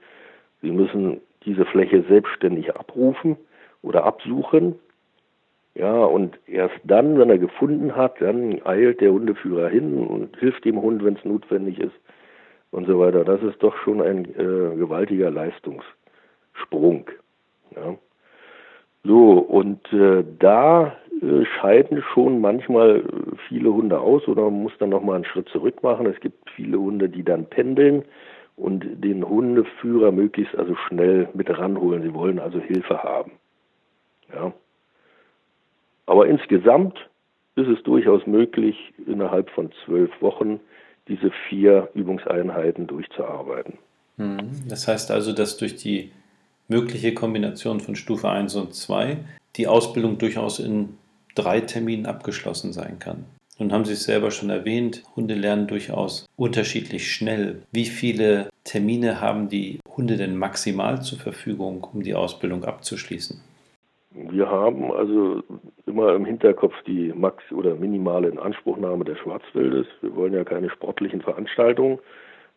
Sie 0.63 0.73
müssen 0.73 1.21
diese 1.45 1.65
Fläche 1.65 2.03
selbstständig 2.09 2.75
abrufen 2.75 3.37
oder 3.83 4.05
absuchen. 4.05 4.75
Ja, 5.77 6.05
und 6.05 6.37
erst 6.47 6.81
dann, 6.83 7.17
wenn 7.17 7.31
er 7.31 7.39
gefunden 7.39 7.95
hat, 7.95 8.21
dann 8.21 8.61
eilt 8.67 9.01
der 9.01 9.13
Hundeführer 9.13 9.69
hin 9.69 10.07
und 10.09 10.37
hilft 10.39 10.65
dem 10.65 10.83
Hund, 10.83 11.05
wenn 11.05 11.15
es 11.15 11.25
notwendig 11.25 11.79
ist 11.79 11.95
und 12.73 12.89
so 12.89 12.99
weiter. 12.99 13.25
Das 13.25 13.41
ist 13.43 13.63
doch 13.63 13.77
schon 13.77 14.03
ein 14.03 14.25
äh, 14.25 14.77
gewaltiger 14.77 15.31
Leistungssprung. 15.31 17.07
Ja. 17.77 17.97
So, 19.03 19.39
und 19.39 19.81
äh, 19.93 20.25
da 20.39 20.97
äh, 21.23 21.45
scheiden 21.45 22.03
schon 22.13 22.41
manchmal 22.41 23.05
viele 23.49 23.73
Hunde 23.73 23.99
aus 24.01 24.27
oder 24.29 24.43
man 24.45 24.63
muss 24.63 24.73
dann 24.79 24.91
nochmal 24.91 25.17
einen 25.17 25.25
Schritt 25.25 25.49
zurück 25.49 25.83
machen. 25.83 26.07
Es 26.07 26.21
gibt 26.21 26.51
viele 26.51 26.79
Hunde, 26.79 27.09
die 27.09 27.23
dann 27.23 27.47
pendeln 27.47 28.05
und 28.57 28.85
den 29.03 29.27
Hundeführer 29.27 30.13
möglichst 30.13 30.55
also 30.57 30.75
schnell 30.89 31.29
mit 31.35 31.49
ranholen. 31.51 32.03
Sie 32.03 32.15
wollen 32.15 32.39
also 32.39 32.61
Hilfe 32.61 33.03
haben. 33.03 33.33
Ja. 34.35 34.53
Aber 36.07 36.27
insgesamt 36.27 36.99
ist 37.57 37.69
es 37.69 37.83
durchaus 37.83 38.27
möglich, 38.27 38.93
innerhalb 39.07 39.51
von 39.51 39.71
zwölf 39.85 40.11
Wochen 40.21 40.61
diese 41.09 41.31
vier 41.49 41.89
Übungseinheiten 41.95 42.87
durchzuarbeiten. 42.87 43.79
Hm. 44.17 44.39
Das 44.69 44.87
heißt 44.87 45.11
also, 45.11 45.33
dass 45.33 45.57
durch 45.57 45.77
die 45.77 46.13
mögliche 46.71 47.13
Kombination 47.13 47.81
von 47.81 47.97
Stufe 47.97 48.31
1 48.31 48.55
und 48.55 48.75
2 48.75 49.19
die 49.57 49.67
Ausbildung 49.67 50.17
durchaus 50.19 50.61
in 50.61 50.97
drei 51.35 51.61
Terminen 51.61 52.07
abgeschlossen 52.07 52.73
sein 52.73 52.99
kann. 52.99 53.25
Nun 53.59 53.73
haben 53.73 53.85
Sie 53.85 53.93
es 53.93 54.05
selber 54.05 54.31
schon 54.31 54.49
erwähnt, 54.49 55.03
Hunde 55.17 55.35
lernen 55.35 55.67
durchaus 55.67 56.27
unterschiedlich 56.37 57.13
schnell. 57.13 57.63
Wie 57.73 57.85
viele 57.85 58.49
Termine 58.65 59.21
haben 59.21 59.51
die 59.51 59.81
Hunde 59.97 60.17
denn 60.17 60.37
maximal 60.37 61.03
zur 61.03 61.19
Verfügung, 61.19 61.87
um 61.93 62.03
die 62.03 62.15
Ausbildung 62.15 62.65
abzuschließen? 62.65 63.39
Wir 64.13 64.49
haben 64.49 64.91
also 64.91 65.43
immer 65.87 66.15
im 66.15 66.25
Hinterkopf 66.25 66.75
die 66.87 67.13
max 67.15 67.45
oder 67.53 67.75
minimale 67.75 68.29
Inanspruchnahme 68.29 69.05
des 69.05 69.19
Schwarzwildes. 69.19 69.87
Wir 70.01 70.17
wollen 70.17 70.33
ja 70.33 70.45
keine 70.45 70.71
sportlichen 70.71 71.21
Veranstaltungen, 71.21 71.99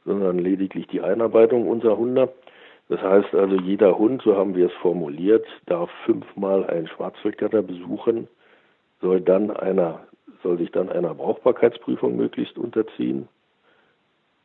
sondern 0.05 0.39
lediglich 0.39 0.87
die 0.87 1.01
Einarbeitung 1.01 1.67
unserer 1.67 1.97
Hunde. 1.97 2.33
Das 2.93 3.01
heißt 3.01 3.33
also, 3.33 3.55
jeder 3.55 3.97
Hund, 3.97 4.21
so 4.21 4.37
haben 4.37 4.53
wir 4.53 4.67
es 4.67 4.73
formuliert, 4.73 5.47
darf 5.65 5.89
fünfmal 6.05 6.67
einen 6.67 6.85
Schwarzwildgatter 6.85 7.63
besuchen, 7.63 8.27
soll 9.01 9.19
dann 9.19 9.49
einer, 9.49 10.01
soll 10.43 10.59
sich 10.59 10.69
dann 10.69 10.89
einer 10.89 11.15
Brauchbarkeitsprüfung 11.15 12.15
möglichst 12.15 12.55
unterziehen, 12.55 13.27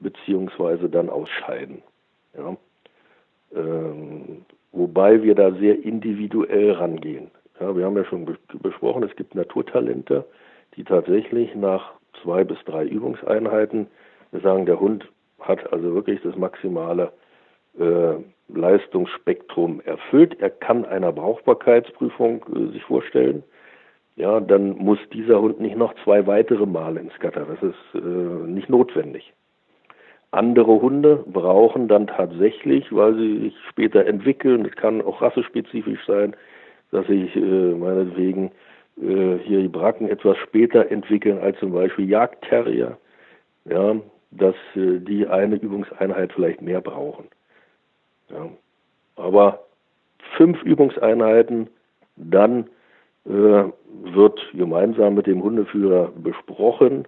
beziehungsweise 0.00 0.88
dann 0.88 1.10
ausscheiden. 1.10 1.82
Ja. 2.38 2.56
Ähm, 3.54 4.46
wobei 4.72 5.22
wir 5.22 5.34
da 5.34 5.52
sehr 5.52 5.84
individuell 5.84 6.72
rangehen. 6.72 7.30
Ja, 7.60 7.76
wir 7.76 7.84
haben 7.84 7.98
ja 7.98 8.06
schon 8.06 8.34
besprochen, 8.62 9.02
es 9.02 9.14
gibt 9.16 9.34
Naturtalente, 9.34 10.24
die 10.74 10.84
tatsächlich 10.84 11.54
nach 11.54 11.92
zwei 12.22 12.44
bis 12.44 12.56
drei 12.64 12.86
Übungseinheiten 12.86 13.88
sagen, 14.32 14.64
der 14.64 14.80
Hund 14.80 15.06
hat 15.38 15.70
also 15.70 15.92
wirklich 15.92 16.22
das 16.22 16.34
maximale 16.34 17.12
Leistungsspektrum 18.48 19.80
erfüllt. 19.84 20.40
Er 20.40 20.50
kann 20.50 20.84
einer 20.84 21.12
Brauchbarkeitsprüfung 21.12 22.44
äh, 22.54 22.72
sich 22.72 22.82
vorstellen. 22.84 23.42
Ja, 24.16 24.40
dann 24.40 24.70
muss 24.78 24.98
dieser 25.12 25.40
Hund 25.40 25.60
nicht 25.60 25.76
noch 25.76 25.94
zwei 26.02 26.26
weitere 26.26 26.66
Male 26.66 27.00
ins 27.00 27.16
Gatter. 27.20 27.46
Das 27.46 27.62
ist 27.62 27.94
äh, 27.94 27.98
nicht 27.98 28.68
notwendig. 28.68 29.32
Andere 30.30 30.82
Hunde 30.82 31.24
brauchen 31.26 31.88
dann 31.88 32.06
tatsächlich, 32.06 32.92
weil 32.92 33.14
sie 33.14 33.38
sich 33.38 33.54
später 33.70 34.04
entwickeln, 34.06 34.64
das 34.64 34.72
kann 34.72 35.00
auch 35.00 35.22
rassespezifisch 35.22 36.04
sein, 36.06 36.34
dass 36.90 37.06
sich 37.06 37.34
äh, 37.36 37.40
meinetwegen 37.40 38.50
äh, 39.00 39.38
hier 39.44 39.60
die 39.60 39.68
Bracken 39.68 40.08
etwas 40.08 40.36
später 40.38 40.90
entwickeln 40.90 41.38
als 41.38 41.58
zum 41.60 41.72
Beispiel 41.72 42.08
Jagdterrier, 42.10 42.98
ja, 43.66 43.96
dass 44.32 44.56
äh, 44.74 44.98
die 44.98 45.26
eine 45.26 45.56
Übungseinheit 45.56 46.32
vielleicht 46.32 46.60
mehr 46.60 46.80
brauchen. 46.80 47.28
Ja. 48.30 48.48
Aber 49.16 49.64
fünf 50.36 50.62
Übungseinheiten, 50.62 51.68
dann 52.16 52.68
äh, 53.24 53.64
wird 54.04 54.40
gemeinsam 54.54 55.14
mit 55.14 55.26
dem 55.26 55.42
Hundeführer 55.42 56.12
besprochen, 56.16 57.06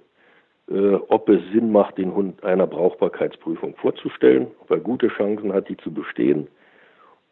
äh, 0.71 0.95
ob 0.95 1.29
es 1.29 1.41
Sinn 1.53 1.73
macht, 1.73 1.99
den 1.99 2.15
Hund 2.15 2.43
einer 2.45 2.67
Brauchbarkeitsprüfung 2.67 3.75
vorzustellen, 3.77 4.49
ob 4.61 4.71
er 4.71 4.79
gute 4.79 5.09
Chancen 5.09 5.53
hat, 5.53 5.69
die 5.69 5.77
zu 5.77 5.93
bestehen, 5.93 6.49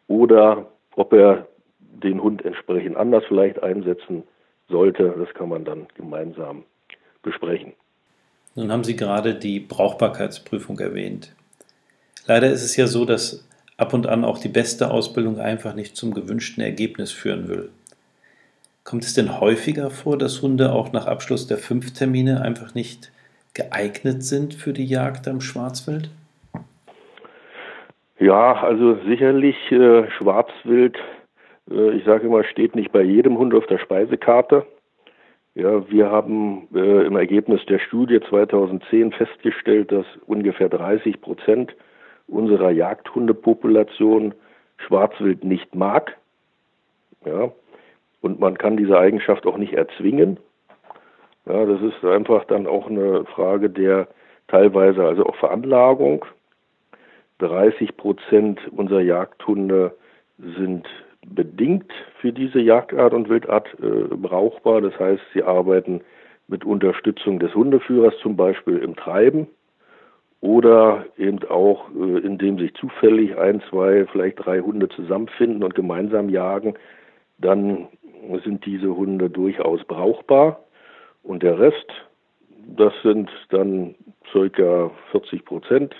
oder 0.07 0.67
ob 0.95 1.13
er 1.13 1.47
den 1.79 2.21
Hund 2.21 2.43
entsprechend 2.43 2.97
anders 2.97 3.23
vielleicht 3.27 3.61
einsetzen 3.61 4.23
sollte. 4.69 5.15
Das 5.17 5.33
kann 5.33 5.49
man 5.49 5.65
dann 5.65 5.87
gemeinsam 5.95 6.63
besprechen. 7.21 7.73
Nun 8.55 8.71
haben 8.71 8.83
Sie 8.83 8.95
gerade 8.95 9.35
die 9.35 9.59
Brauchbarkeitsprüfung 9.59 10.79
erwähnt. 10.79 11.35
Leider 12.25 12.49
ist 12.49 12.63
es 12.63 12.75
ja 12.75 12.87
so, 12.87 13.05
dass 13.05 13.47
ab 13.79 13.93
und 13.93 14.07
an 14.07 14.25
auch 14.25 14.37
die 14.37 14.49
beste 14.49 14.91
Ausbildung 14.91 15.39
einfach 15.39 15.73
nicht 15.73 15.95
zum 15.95 16.13
gewünschten 16.13 16.63
Ergebnis 16.63 17.11
führen 17.11 17.47
will. 17.47 17.69
Kommt 18.83 19.03
es 19.03 19.13
denn 19.13 19.39
häufiger 19.39 19.89
vor, 19.89 20.17
dass 20.17 20.41
Hunde 20.41 20.71
auch 20.71 20.91
nach 20.91 21.05
Abschluss 21.05 21.47
der 21.47 21.57
fünf 21.57 21.93
Termine 21.93 22.41
einfach 22.41 22.75
nicht 22.75 23.11
geeignet 23.53 24.23
sind 24.23 24.53
für 24.53 24.73
die 24.73 24.85
Jagd 24.85 25.27
am 25.27 25.41
Schwarzwild? 25.41 26.09
Ja, 28.19 28.61
also 28.61 28.97
sicherlich 29.07 29.55
äh, 29.71 30.09
Schwarzwild, 30.11 30.97
äh, 31.71 31.91
ich 31.91 32.03
sage 32.03 32.27
immer, 32.27 32.43
steht 32.43 32.75
nicht 32.75 32.91
bei 32.91 33.01
jedem 33.01 33.37
Hund 33.37 33.53
auf 33.53 33.65
der 33.67 33.77
Speisekarte. 33.77 34.65
Ja, 35.55 35.89
wir 35.89 36.09
haben 36.09 36.67
äh, 36.73 37.05
im 37.05 37.15
Ergebnis 37.15 37.61
der 37.67 37.79
Studie 37.79 38.19
2010 38.29 39.13
festgestellt, 39.13 39.91
dass 39.91 40.05
ungefähr 40.25 40.67
30 40.67 41.21
Prozent 41.21 41.73
unserer 42.29 42.71
Jagdhundepopulation 42.71 44.33
Schwarzwild 44.77 45.43
nicht 45.43 45.75
mag. 45.75 46.17
Ja, 47.25 47.51
und 48.21 48.39
man 48.39 48.57
kann 48.57 48.77
diese 48.77 48.97
Eigenschaft 48.97 49.45
auch 49.45 49.57
nicht 49.57 49.73
erzwingen. 49.73 50.37
Ja, 51.45 51.65
das 51.65 51.81
ist 51.81 52.03
einfach 52.03 52.45
dann 52.45 52.67
auch 52.67 52.87
eine 52.87 53.25
Frage 53.25 53.69
der 53.69 54.07
teilweise 54.47 55.03
also 55.05 55.25
auch 55.25 55.35
Veranlagung. 55.35 56.25
30 57.39 57.95
Prozent 57.95 58.59
unserer 58.71 59.01
Jagdhunde 59.01 59.95
sind 60.37 60.87
bedingt 61.25 61.91
für 62.19 62.33
diese 62.33 62.59
Jagdart 62.59 63.13
und 63.13 63.29
Wildart 63.29 63.67
äh, 63.81 64.15
brauchbar. 64.15 64.81
Das 64.81 64.97
heißt, 64.99 65.21
sie 65.33 65.43
arbeiten 65.43 66.01
mit 66.47 66.65
Unterstützung 66.65 67.39
des 67.39 67.53
Hundeführers 67.53 68.13
zum 68.21 68.35
Beispiel 68.35 68.77
im 68.77 68.95
Treiben 68.95 69.47
oder 70.41 71.05
eben 71.17 71.39
auch, 71.49 71.89
äh, 71.89 72.19
indem 72.19 72.59
sich 72.59 72.73
zufällig 72.75 73.37
ein, 73.37 73.61
zwei, 73.69 74.05
vielleicht 74.11 74.45
drei 74.45 74.61
Hunde 74.61 74.87
zusammenfinden 74.89 75.63
und 75.63 75.75
gemeinsam 75.75 76.29
jagen, 76.29 76.75
dann 77.37 77.87
sind 78.43 78.65
diese 78.65 78.95
Hunde 78.95 79.29
durchaus 79.29 79.83
brauchbar. 79.85 80.61
Und 81.23 81.43
der 81.43 81.59
Rest, 81.59 81.87
das 82.75 82.93
sind 83.03 83.29
dann 83.49 83.95
circa 84.31 84.91
40 85.11 85.45
Prozent, 85.45 85.95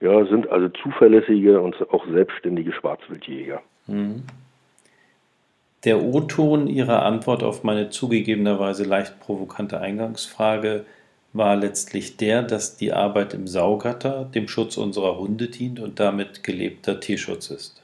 ja, 0.00 0.24
sind 0.26 0.48
also 0.50 0.68
zuverlässige 0.68 1.60
und 1.60 1.76
auch 1.92 2.06
selbstständige 2.08 2.72
Schwarzwildjäger. 2.72 3.62
Mhm. 3.86 4.24
Der 5.84 6.00
O-Ton 6.00 6.68
Ihrer 6.68 7.04
Antwort 7.04 7.42
auf 7.42 7.64
meine 7.64 7.90
zugegebenerweise 7.90 8.84
leicht 8.84 9.18
provokante 9.20 9.80
Eingangsfrage 9.80 10.84
war 11.32 11.56
letztlich 11.56 12.16
der, 12.16 12.42
dass 12.42 12.76
die 12.76 12.92
Arbeit 12.92 13.34
im 13.34 13.46
Saugatter 13.46 14.24
dem 14.34 14.48
Schutz 14.48 14.76
unserer 14.76 15.18
Hunde 15.18 15.48
dient 15.48 15.80
und 15.80 15.98
damit 15.98 16.42
gelebter 16.42 17.00
Tierschutz 17.00 17.50
ist. 17.50 17.82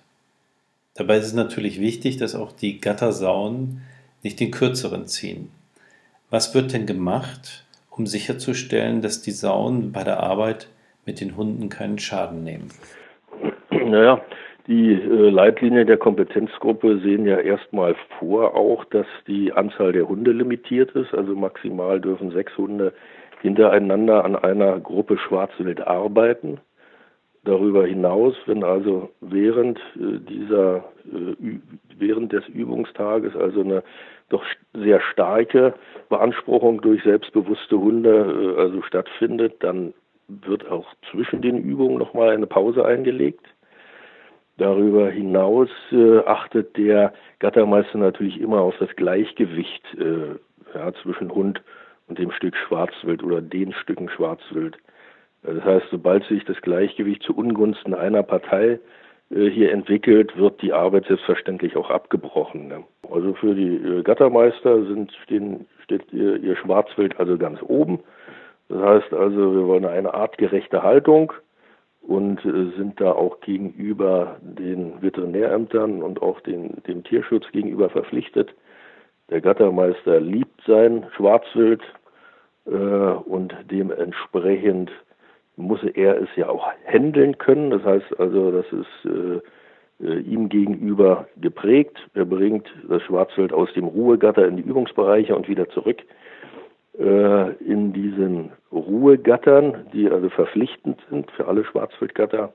Dabei 0.94 1.18
ist 1.18 1.26
es 1.26 1.34
natürlich 1.34 1.80
wichtig, 1.80 2.16
dass 2.16 2.34
auch 2.34 2.52
die 2.52 2.80
Gattersauen 2.80 3.82
nicht 4.22 4.40
den 4.40 4.50
kürzeren 4.50 5.06
ziehen. 5.06 5.50
Was 6.30 6.54
wird 6.54 6.72
denn 6.72 6.86
gemacht, 6.86 7.64
um 7.90 8.06
sicherzustellen, 8.06 9.00
dass 9.00 9.22
die 9.22 9.30
Sauen 9.30 9.92
bei 9.92 10.04
der 10.04 10.20
Arbeit 10.20 10.68
mit 11.06 11.20
den 11.20 11.36
Hunden 11.36 11.68
keinen 11.70 11.98
Schaden 11.98 12.44
nehmen? 12.44 12.68
Naja, 13.70 14.20
die 14.66 14.92
äh, 14.92 15.30
Leitlinien 15.30 15.86
der 15.86 15.96
Kompetenzgruppe 15.96 16.98
sehen 16.98 17.24
ja 17.24 17.38
erstmal 17.38 17.96
vor 18.18 18.54
auch, 18.54 18.84
dass 18.84 19.06
die 19.26 19.52
Anzahl 19.52 19.92
der 19.92 20.06
Hunde 20.06 20.32
limitiert 20.32 20.90
ist. 20.90 21.14
Also 21.14 21.34
maximal 21.34 22.00
dürfen 22.00 22.30
sechs 22.32 22.56
Hunde 22.58 22.92
hintereinander 23.40 24.24
an 24.24 24.36
einer 24.36 24.78
Gruppe 24.80 25.18
Schwarzwild 25.18 25.86
arbeiten. 25.86 26.60
Darüber 27.44 27.86
hinaus, 27.86 28.34
wenn 28.46 28.64
also 28.64 29.10
während 29.20 29.78
äh, 29.96 30.18
dieser, 30.18 30.84
äh, 31.06 31.58
während 31.96 32.32
des 32.32 32.46
Übungstages 32.48 33.34
also 33.36 33.60
eine 33.60 33.82
doch 34.28 34.44
sehr 34.74 35.00
starke 35.00 35.74
Beanspruchung 36.10 36.82
durch 36.82 37.02
selbstbewusste 37.04 37.78
Hunde 37.78 38.54
äh, 38.56 38.60
also 38.60 38.82
stattfindet, 38.82 39.54
dann 39.60 39.94
wird 40.26 40.70
auch 40.70 40.86
zwischen 41.10 41.40
den 41.40 41.58
Übungen 41.58 41.96
nochmal 41.96 42.30
eine 42.30 42.46
Pause 42.46 42.84
eingelegt. 42.84 43.46
Darüber 44.58 45.08
hinaus 45.08 45.70
achtet 46.26 46.76
der 46.76 47.14
Gattermeister 47.38 47.96
natürlich 47.96 48.40
immer 48.40 48.60
auf 48.60 48.74
das 48.80 48.94
Gleichgewicht 48.96 49.84
ja, 50.74 50.92
zwischen 51.00 51.32
Hund 51.32 51.62
und 52.08 52.18
dem 52.18 52.32
Stück 52.32 52.56
Schwarzwild 52.56 53.22
oder 53.22 53.40
den 53.40 53.72
Stücken 53.72 54.08
Schwarzwild. 54.08 54.76
Äh, 55.44 55.54
das 55.54 55.64
heißt, 55.64 55.86
sobald 55.90 56.24
sich 56.24 56.44
das 56.44 56.60
Gleichgewicht 56.62 57.22
zu 57.22 57.36
Ungunsten 57.36 57.94
einer 57.94 58.22
Partei 58.22 58.80
äh, 59.30 59.50
hier 59.50 59.72
entwickelt, 59.72 60.36
wird 60.36 60.60
die 60.62 60.72
Arbeit 60.72 61.06
selbstverständlich 61.06 61.76
auch 61.76 61.90
abgebrochen. 61.90 62.68
Ne? 62.68 62.84
Also 63.10 63.34
für 63.34 63.54
die 63.54 63.76
äh, 63.76 64.02
Gattermeister 64.02 64.84
sind, 64.86 65.12
stehen, 65.24 65.66
steht 65.84 66.12
ihr, 66.12 66.36
ihr 66.36 66.56
Schwarzwild 66.56 67.18
also 67.18 67.36
ganz 67.38 67.60
oben. 67.62 68.00
Das 68.68 68.82
heißt 68.82 69.14
also, 69.14 69.54
wir 69.54 69.66
wollen 69.66 69.86
eine 69.86 70.12
artgerechte 70.12 70.82
Haltung 70.82 71.32
und 72.02 72.40
sind 72.42 73.00
da 73.00 73.12
auch 73.12 73.40
gegenüber 73.40 74.36
den 74.42 75.00
Veterinärämtern 75.00 76.02
und 76.02 76.20
auch 76.20 76.40
den, 76.40 76.82
dem 76.86 77.02
Tierschutz 77.02 77.50
gegenüber 77.52 77.88
verpflichtet, 77.90 78.54
Der 79.30 79.40
Gattermeister 79.40 80.20
liebt 80.20 80.62
sein 80.66 81.06
Schwarzwild 81.16 81.82
und 82.68 83.54
dementsprechend 83.70 84.90
muss 85.56 85.82
er 85.94 86.20
es 86.22 86.28
ja 86.36 86.48
auch 86.48 86.66
handeln 86.86 87.36
können. 87.38 87.70
Das 87.70 87.82
heißt 87.82 88.18
also, 88.18 88.50
das 88.50 88.66
ist 88.66 89.04
äh, 89.04 89.40
äh, 90.00 90.20
ihm 90.20 90.48
gegenüber 90.48 91.26
geprägt. 91.36 91.98
Er 92.14 92.24
bringt 92.24 92.68
das 92.88 93.02
Schwarzwild 93.02 93.52
aus 93.52 93.72
dem 93.74 93.84
Ruhegatter 93.84 94.46
in 94.46 94.56
die 94.56 94.62
Übungsbereiche 94.62 95.34
und 95.34 95.48
wieder 95.48 95.68
zurück. 95.70 96.02
Äh, 96.98 97.52
in 97.64 97.92
diesen 97.92 98.52
Ruhegattern, 98.70 99.86
die 99.92 100.08
also 100.08 100.28
verpflichtend 100.30 101.00
sind 101.10 101.30
für 101.32 101.48
alle 101.48 101.64
Schwarzwildgatter, 101.64 102.52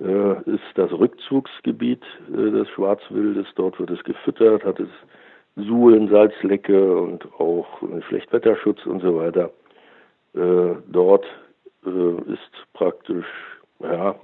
äh, 0.00 0.50
ist 0.50 0.64
das 0.74 0.92
Rückzugsgebiet 0.92 2.02
äh, 2.32 2.50
des 2.50 2.68
Schwarzwildes. 2.70 3.46
Dort 3.54 3.78
wird 3.78 3.90
es 3.90 4.02
gefüttert, 4.02 4.64
hat 4.64 4.80
es 4.80 4.90
Suhlen, 5.56 6.08
Salzlecke 6.08 6.96
und 6.98 7.24
auch 7.40 7.66
Schlechtwetterschutz 8.08 8.84
und 8.86 9.00
so 9.00 9.16
weiter. 9.16 9.50
dort 10.34 11.24
ist 11.82 12.72
praktisch 12.74 13.26
ja, 13.80 14.14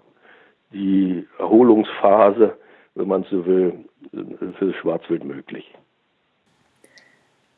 die 0.72 1.26
Erholungsphase, 1.38 2.56
wenn 2.94 3.08
man 3.08 3.24
so 3.30 3.46
will, 3.46 3.72
für 4.10 4.66
das 4.66 4.76
Schwarzwild 4.76 5.24
möglich. 5.24 5.72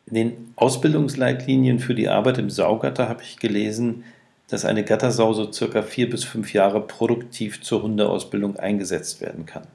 In 0.06 0.14
den 0.14 0.54
Ausbildungsleitlinien 0.56 1.78
für 1.78 1.94
die 1.94 2.08
Arbeit 2.08 2.38
im 2.38 2.50
Saugatter 2.50 3.08
habe 3.08 3.22
ich 3.22 3.38
gelesen, 3.38 4.04
dass 4.50 4.64
eine 4.64 4.84
Gattersau 4.84 5.32
so 5.32 5.50
circa 5.50 5.82
vier 5.82 6.10
bis 6.10 6.24
fünf 6.24 6.52
Jahre 6.52 6.80
produktiv 6.80 7.62
zur 7.62 7.82
Hundeausbildung 7.82 8.56
eingesetzt 8.56 9.22
werden 9.22 9.46
kann. 9.46 9.66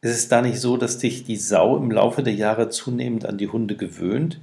Ist 0.00 0.12
es 0.12 0.28
da 0.28 0.42
nicht 0.42 0.60
so, 0.60 0.76
dass 0.76 1.00
sich 1.00 1.24
die 1.24 1.34
Sau 1.34 1.76
im 1.76 1.90
Laufe 1.90 2.22
der 2.22 2.34
Jahre 2.34 2.68
zunehmend 2.68 3.26
an 3.26 3.36
die 3.36 3.48
Hunde 3.48 3.74
gewöhnt 3.74 4.40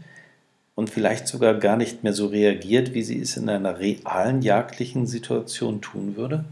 und 0.76 0.90
vielleicht 0.90 1.30
sogar 1.30 1.54
gar 1.54 1.78
nicht 1.78 2.04
mehr 2.04 2.12
so 2.12 2.28
reagiert, 2.28 2.94
wie 2.94 3.04
sie 3.04 3.22
es 3.22 3.38
in 3.38 3.48
einer 3.48 3.80
realen 3.80 4.42
jagdlichen 4.42 5.06
Situation 5.06 5.80
tun 5.80 6.18
würde? 6.18 6.44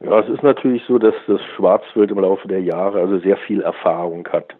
Ja, 0.00 0.20
es 0.20 0.30
ist 0.30 0.42
natürlich 0.42 0.82
so, 0.88 0.98
dass 0.98 1.14
das 1.26 1.42
Schwarzwild 1.54 2.10
im 2.10 2.20
Laufe 2.20 2.48
der 2.48 2.62
Jahre 2.62 3.00
also 3.00 3.18
sehr 3.18 3.36
viel 3.36 3.60
Erfahrung 3.60 4.26
hat. 4.28 4.56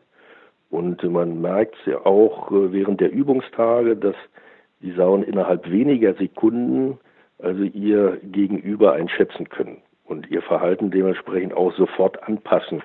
Und 0.69 1.03
man 1.03 1.41
merkt 1.41 1.77
ja 1.87 2.05
auch 2.05 2.51
äh, 2.51 2.73
während 2.73 3.01
der 3.01 3.11
Übungstage, 3.11 3.97
dass 3.97 4.17
die 4.83 4.93
Sauen 4.93 5.23
innerhalb 5.23 5.71
weniger 5.71 6.13
Sekunden 6.13 6.99
also 7.39 7.63
ihr 7.63 8.19
Gegenüber 8.23 8.93
einschätzen 8.93 9.49
können 9.49 9.81
und 10.07 10.31
ihr 10.31 10.43
Verhalten 10.43 10.91
dementsprechend 10.91 11.55
auch 11.55 11.73
sofort 11.75 12.23
anpassen. 12.23 12.83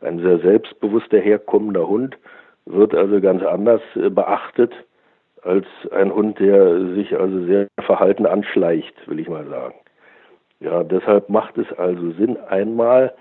Ein 0.00 0.20
sehr 0.20 0.38
selbstbewusster 0.38 1.18
herkommender 1.18 1.88
Hund 1.88 2.18
wird 2.66 2.94
also 2.94 3.20
ganz 3.20 3.42
anders 3.42 3.82
äh, 3.96 4.10
beachtet 4.10 4.72
als 5.42 5.66
ein 5.92 6.14
Hund, 6.14 6.38
der 6.38 6.94
sich 6.94 7.18
also 7.18 7.44
sehr 7.44 7.68
verhalten 7.80 8.26
anschleicht, 8.26 8.94
will 9.06 9.20
ich 9.20 9.28
mal 9.28 9.46
sagen. 9.46 9.74
Ja, 10.60 10.82
deshalb 10.82 11.28
macht 11.28 11.58
es 11.58 11.70
also 11.78 12.12
Sinn, 12.12 12.38
einmal 12.48 13.14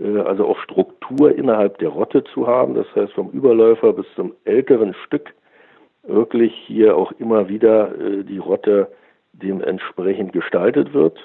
äh, 0.00 0.18
also 0.20 0.46
auch 0.46 0.58
Struktur 0.58 1.34
innerhalb 1.36 1.78
der 1.78 1.90
Rotte 1.90 2.24
zu 2.24 2.46
haben, 2.46 2.74
das 2.74 2.86
heißt 2.94 3.12
vom 3.12 3.30
Überläufer 3.30 3.92
bis 3.92 4.06
zum 4.16 4.34
älteren 4.44 4.94
Stück 5.06 5.34
wirklich 6.02 6.52
hier 6.66 6.96
auch 6.96 7.12
immer 7.12 7.48
wieder 7.48 7.94
äh, 7.98 8.24
die 8.24 8.38
Rotte 8.38 8.88
dementsprechend 9.32 10.32
gestaltet 10.32 10.92
wird. 10.92 11.18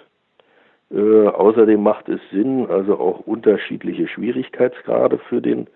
Äh, 0.93 1.27
außerdem 1.27 1.81
macht 1.81 2.07
es 2.07 2.19
Sinn, 2.31 2.67
also 2.69 2.99
auch 2.99 3.21
unterschiedliche 3.21 4.07
Schwierigkeitsgrade 4.07 5.17
für 5.17 5.41
den 5.41 5.67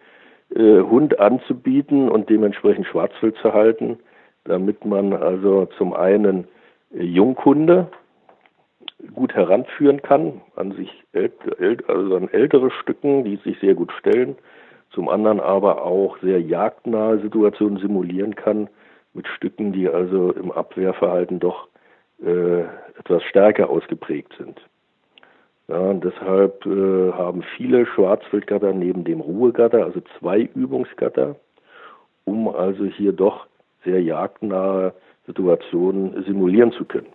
äh, 0.55 0.79
Hund 0.81 1.19
anzubieten 1.19 2.09
und 2.09 2.29
dementsprechend 2.29 2.85
Schwarzwild 2.85 3.35
zu 3.37 3.53
halten, 3.53 3.97
damit 4.43 4.85
man 4.85 5.13
also 5.13 5.65
zum 5.77 5.93
einen 5.93 6.47
äh, 6.93 7.03
Junghunde 7.03 7.87
gut 9.13 9.33
heranführen 9.33 10.01
kann, 10.01 10.41
an 10.55 10.71
sich 10.73 10.91
also 11.87 12.15
an 12.15 12.29
ältere 12.29 12.71
Stücken, 12.71 13.23
die 13.23 13.37
sich 13.37 13.59
sehr 13.59 13.73
gut 13.73 13.91
stellen, 13.93 14.35
zum 14.91 15.09
anderen 15.09 15.39
aber 15.39 15.83
auch 15.83 16.17
sehr 16.19 16.41
jagdnahe 16.41 17.19
Situationen 17.19 17.77
simulieren 17.79 18.35
kann 18.35 18.69
mit 19.13 19.27
Stücken, 19.27 19.71
die 19.71 19.89
also 19.89 20.31
im 20.31 20.51
Abwehrverhalten 20.51 21.39
doch 21.39 21.67
äh, 22.23 22.61
etwas 22.99 23.23
stärker 23.23 23.69
ausgeprägt 23.69 24.33
sind. 24.37 24.59
Ja, 25.67 25.93
deshalb 25.93 26.65
äh, 26.65 27.11
haben 27.11 27.43
viele 27.57 27.85
Schwarzwildgatter 27.85 28.71
neben 28.71 29.03
dem 29.03 29.19
Ruhegatter, 29.19 29.83
also 29.83 30.01
zwei 30.17 30.39
Übungsgatter, 30.39 31.35
um 32.23 32.47
also 32.47 32.85
hier 32.85 33.11
doch 33.11 33.47
sehr 33.83 34.01
jagdnahe 34.01 34.93
Situationen 35.25 36.23
simulieren 36.23 36.71
zu 36.71 36.85
können. 36.85 37.07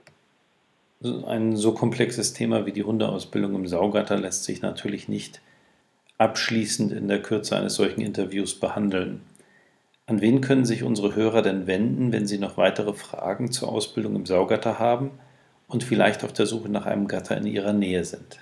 Ein 1.26 1.56
so 1.56 1.72
komplexes 1.72 2.34
Thema 2.34 2.66
wie 2.66 2.72
die 2.72 2.84
Hundeausbildung 2.84 3.54
im 3.54 3.66
Saugatter 3.66 4.18
lässt 4.18 4.44
sich 4.44 4.60
natürlich 4.60 5.08
nicht 5.08 5.40
abschließend 6.18 6.92
in 6.92 7.08
der 7.08 7.22
Kürze 7.22 7.56
eines 7.56 7.74
solchen 7.74 8.02
Interviews 8.02 8.60
behandeln. 8.60 9.22
An 10.06 10.20
wen 10.20 10.42
können 10.42 10.66
sich 10.66 10.84
unsere 10.84 11.16
Hörer 11.16 11.42
denn 11.42 11.66
wenden, 11.66 12.12
wenn 12.12 12.26
sie 12.26 12.38
noch 12.38 12.58
weitere 12.58 12.92
Fragen 12.92 13.50
zur 13.50 13.70
Ausbildung 13.70 14.14
im 14.14 14.26
Saugatter 14.26 14.78
haben 14.78 15.12
und 15.68 15.82
vielleicht 15.82 16.24
auf 16.24 16.32
der 16.32 16.46
Suche 16.46 16.70
nach 16.70 16.86
einem 16.86 17.08
Gatter 17.08 17.36
in 17.36 17.46
ihrer 17.46 17.72
Nähe 17.72 18.04
sind? 18.04 18.40